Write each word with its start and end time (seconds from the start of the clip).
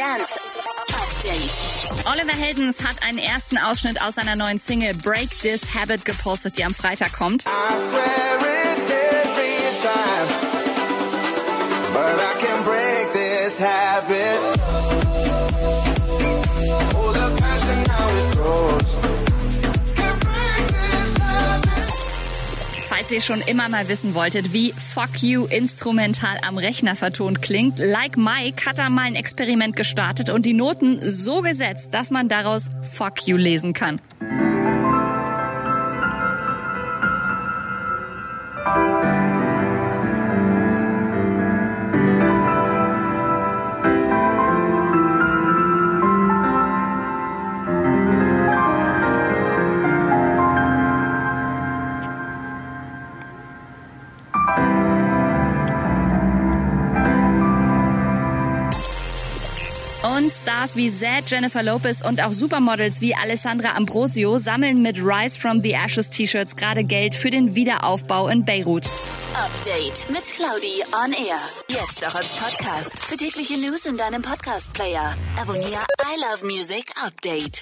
Dance 0.00 0.24
Update. 0.94 2.06
Oliver 2.06 2.32
Heldens 2.32 2.82
hat 2.82 3.02
einen 3.02 3.18
ersten 3.18 3.58
Ausschnitt 3.58 4.00
aus 4.00 4.14
seiner 4.14 4.34
neuen 4.34 4.58
Single 4.58 4.94
Break 4.94 5.28
This 5.42 5.74
Habit 5.74 6.06
gepostet, 6.06 6.56
die 6.56 6.64
am 6.64 6.74
Freitag 6.74 7.12
kommt. 7.12 7.44
I 7.44 7.76
swear 7.76 8.38
it 8.40 8.90
every 8.90 9.58
time, 9.82 10.28
but 11.92 12.18
I 12.18 12.32
can 12.40 12.64
break 12.64 13.12
this 13.12 13.60
habit. 13.60 14.69
Falls 23.00 23.12
ihr 23.12 23.22
schon 23.22 23.40
immer 23.46 23.70
mal 23.70 23.88
wissen 23.88 24.14
wolltet, 24.14 24.52
wie 24.52 24.72
Fuck 24.72 25.22
You 25.22 25.46
instrumental 25.46 26.36
am 26.46 26.58
Rechner 26.58 26.94
vertont 26.96 27.40
klingt, 27.40 27.78
Like 27.78 28.18
Mike 28.18 28.66
hat 28.66 28.76
da 28.76 28.90
mal 28.90 29.06
ein 29.06 29.14
Experiment 29.14 29.74
gestartet 29.74 30.28
und 30.28 30.44
die 30.44 30.52
Noten 30.52 30.98
so 31.00 31.40
gesetzt, 31.40 31.94
dass 31.94 32.10
man 32.10 32.28
daraus 32.28 32.68
Fuck 32.92 33.26
You 33.26 33.38
lesen 33.38 33.72
kann. 33.72 34.02
Und 60.02 60.32
Stars 60.32 60.76
wie 60.76 60.90
Zed, 60.90 61.30
Jennifer 61.30 61.62
Lopez 61.62 62.02
und 62.02 62.22
auch 62.22 62.32
Supermodels 62.32 63.02
wie 63.02 63.14
Alessandra 63.14 63.74
Ambrosio 63.76 64.38
sammeln 64.38 64.80
mit 64.80 64.96
Rise 64.96 65.38
from 65.38 65.60
the 65.60 65.72
Ashes 65.72 66.08
T-Shirts 66.08 66.56
gerade 66.56 66.84
Geld 66.84 67.14
für 67.14 67.28
den 67.28 67.54
Wiederaufbau 67.54 68.28
in 68.28 68.44
Beirut. 68.44 68.86
Update 69.34 70.10
mit 70.10 70.24
Claudi 70.24 70.82
on 70.92 71.12
Air. 71.12 71.38
Jetzt 71.68 72.06
auch 72.06 72.14
als 72.14 72.28
Podcast. 72.28 73.04
Für 73.04 73.16
tägliche 73.16 73.58
News 73.58 73.84
in 73.84 73.96
deinem 73.96 74.22
Podcast-Player. 74.22 75.14
Abonniere 75.40 75.84
I 76.02 76.20
Love 76.20 76.46
Music 76.46 76.90
Update. 77.04 77.60